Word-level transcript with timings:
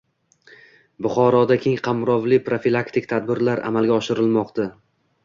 Buxoroda 1.05 1.57
keng 1.65 1.77
kamrovli 1.87 2.39
profilaktik 2.47 3.09
tadbirlar 3.13 3.63
amalga 3.73 3.99
oshirilmokda 3.99 4.67